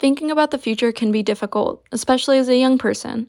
Thinking 0.00 0.30
about 0.30 0.50
the 0.50 0.56
future 0.56 0.92
can 0.92 1.12
be 1.12 1.22
difficult, 1.22 1.84
especially 1.92 2.38
as 2.38 2.48
a 2.48 2.56
young 2.56 2.78
person. 2.78 3.26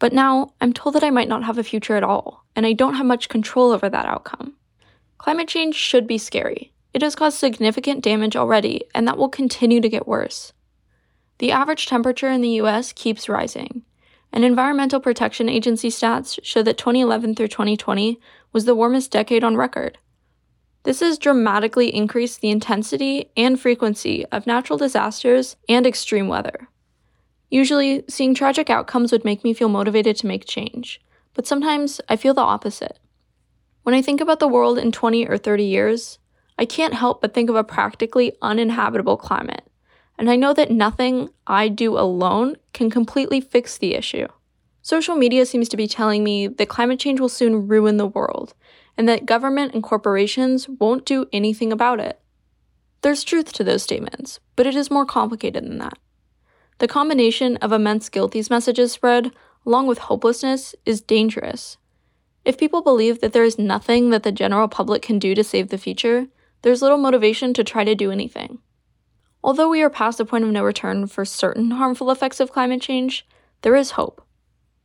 But 0.00 0.12
now 0.12 0.54
I'm 0.60 0.72
told 0.72 0.96
that 0.96 1.04
I 1.04 1.10
might 1.10 1.28
not 1.28 1.44
have 1.44 1.56
a 1.56 1.62
future 1.62 1.94
at 1.94 2.02
all, 2.02 2.44
and 2.56 2.66
I 2.66 2.72
don't 2.72 2.94
have 2.94 3.06
much 3.06 3.28
control 3.28 3.70
over 3.70 3.88
that 3.88 4.06
outcome. 4.06 4.54
Climate 5.18 5.46
change 5.46 5.76
should 5.76 6.08
be 6.08 6.18
scary. 6.18 6.72
It 6.92 7.02
has 7.02 7.14
caused 7.14 7.38
significant 7.38 8.02
damage 8.02 8.34
already, 8.34 8.82
and 8.92 9.06
that 9.06 9.18
will 9.18 9.28
continue 9.28 9.80
to 9.80 9.88
get 9.88 10.08
worse. 10.08 10.52
The 11.38 11.52
average 11.52 11.86
temperature 11.86 12.28
in 12.28 12.40
the 12.40 12.58
US 12.60 12.92
keeps 12.92 13.28
rising, 13.28 13.82
and 14.32 14.44
Environmental 14.44 14.98
Protection 14.98 15.48
Agency 15.48 15.90
stats 15.90 16.40
show 16.42 16.64
that 16.64 16.76
2011 16.76 17.36
through 17.36 17.48
2020 17.48 18.18
was 18.52 18.64
the 18.64 18.74
warmest 18.74 19.12
decade 19.12 19.44
on 19.44 19.56
record. 19.56 19.98
This 20.82 21.00
has 21.00 21.18
dramatically 21.18 21.94
increased 21.94 22.40
the 22.40 22.50
intensity 22.50 23.30
and 23.36 23.60
frequency 23.60 24.24
of 24.26 24.46
natural 24.46 24.78
disasters 24.78 25.56
and 25.68 25.86
extreme 25.86 26.26
weather. 26.26 26.68
Usually, 27.50 28.04
seeing 28.08 28.34
tragic 28.34 28.70
outcomes 28.70 29.12
would 29.12 29.24
make 29.24 29.44
me 29.44 29.52
feel 29.52 29.68
motivated 29.68 30.16
to 30.16 30.26
make 30.26 30.46
change, 30.46 31.00
but 31.34 31.46
sometimes 31.46 32.00
I 32.08 32.16
feel 32.16 32.32
the 32.32 32.40
opposite. 32.40 32.98
When 33.82 33.94
I 33.94 34.02
think 34.02 34.20
about 34.20 34.40
the 34.40 34.48
world 34.48 34.78
in 34.78 34.92
20 34.92 35.26
or 35.26 35.36
30 35.36 35.64
years, 35.64 36.18
I 36.58 36.64
can't 36.64 36.94
help 36.94 37.20
but 37.20 37.34
think 37.34 37.50
of 37.50 37.56
a 37.56 37.64
practically 37.64 38.32
uninhabitable 38.40 39.16
climate, 39.16 39.66
and 40.16 40.30
I 40.30 40.36
know 40.36 40.54
that 40.54 40.70
nothing 40.70 41.30
I 41.46 41.68
do 41.68 41.98
alone 41.98 42.56
can 42.72 42.90
completely 42.90 43.40
fix 43.40 43.76
the 43.76 43.94
issue. 43.94 44.28
Social 44.82 45.14
media 45.14 45.44
seems 45.44 45.68
to 45.68 45.76
be 45.76 45.86
telling 45.86 46.24
me 46.24 46.46
that 46.46 46.68
climate 46.68 46.98
change 46.98 47.20
will 47.20 47.28
soon 47.28 47.68
ruin 47.68 47.96
the 47.96 48.06
world, 48.06 48.54
and 48.96 49.08
that 49.08 49.26
government 49.26 49.74
and 49.74 49.82
corporations 49.82 50.68
won't 50.68 51.04
do 51.04 51.26
anything 51.32 51.72
about 51.72 52.00
it. 52.00 52.20
There's 53.02 53.24
truth 53.24 53.52
to 53.54 53.64
those 53.64 53.82
statements, 53.82 54.40
but 54.56 54.66
it 54.66 54.74
is 54.74 54.90
more 54.90 55.06
complicated 55.06 55.64
than 55.64 55.78
that. 55.78 55.98
The 56.78 56.88
combination 56.88 57.56
of 57.58 57.72
immense 57.72 58.08
guilt 58.08 58.32
these 58.32 58.50
messages 58.50 58.92
spread, 58.92 59.32
along 59.66 59.86
with 59.86 59.98
hopelessness, 59.98 60.74
is 60.86 61.02
dangerous. 61.02 61.76
If 62.44 62.56
people 62.56 62.80
believe 62.80 63.20
that 63.20 63.34
there 63.34 63.44
is 63.44 63.58
nothing 63.58 64.10
that 64.10 64.22
the 64.22 64.32
general 64.32 64.66
public 64.66 65.02
can 65.02 65.18
do 65.18 65.34
to 65.34 65.44
save 65.44 65.68
the 65.68 65.78
future, 65.78 66.28
there's 66.62 66.80
little 66.80 66.98
motivation 66.98 67.52
to 67.54 67.64
try 67.64 67.84
to 67.84 67.94
do 67.94 68.10
anything. 68.10 68.58
Although 69.44 69.68
we 69.68 69.82
are 69.82 69.90
past 69.90 70.18
the 70.18 70.24
point 70.24 70.44
of 70.44 70.50
no 70.50 70.64
return 70.64 71.06
for 71.06 71.24
certain 71.24 71.72
harmful 71.72 72.10
effects 72.10 72.40
of 72.40 72.52
climate 72.52 72.80
change, 72.80 73.26
there 73.62 73.76
is 73.76 73.92
hope. 73.92 74.26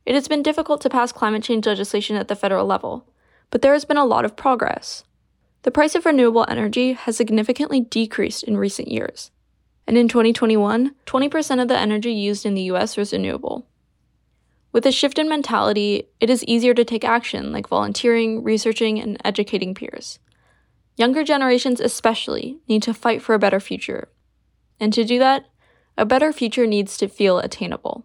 It 0.06 0.14
has 0.14 0.28
been 0.28 0.42
difficult 0.42 0.80
to 0.80 0.90
pass 0.90 1.12
climate 1.12 1.42
change 1.42 1.66
legislation 1.66 2.16
at 2.16 2.28
the 2.28 2.36
federal 2.36 2.64
level, 2.64 3.06
but 3.50 3.60
there 3.60 3.74
has 3.74 3.84
been 3.84 3.98
a 3.98 4.04
lot 4.06 4.24
of 4.24 4.36
progress. 4.36 5.04
The 5.62 5.70
price 5.70 5.94
of 5.94 6.06
renewable 6.06 6.46
energy 6.48 6.94
has 6.94 7.18
significantly 7.18 7.80
decreased 7.80 8.44
in 8.44 8.56
recent 8.56 8.88
years 8.88 9.30
and 9.86 9.96
in 9.96 10.08
2021, 10.08 10.94
20% 11.06 11.62
of 11.62 11.68
the 11.68 11.78
energy 11.78 12.12
used 12.12 12.44
in 12.44 12.54
the 12.54 12.62
US 12.62 12.96
was 12.96 13.12
renewable. 13.12 13.66
With 14.72 14.84
a 14.84 14.92
shift 14.92 15.18
in 15.18 15.28
mentality, 15.28 16.08
it 16.20 16.28
is 16.28 16.44
easier 16.44 16.74
to 16.74 16.84
take 16.84 17.04
action 17.04 17.52
like 17.52 17.68
volunteering, 17.68 18.42
researching, 18.42 18.98
and 18.98 19.16
educating 19.24 19.74
peers. 19.74 20.18
Younger 20.96 21.24
generations, 21.24 21.80
especially, 21.80 22.58
need 22.68 22.82
to 22.82 22.94
fight 22.94 23.22
for 23.22 23.34
a 23.34 23.38
better 23.38 23.60
future. 23.60 24.08
And 24.80 24.92
to 24.92 25.04
do 25.04 25.18
that, 25.18 25.46
a 25.96 26.04
better 26.04 26.32
future 26.32 26.66
needs 26.66 26.98
to 26.98 27.08
feel 27.08 27.38
attainable. 27.38 28.04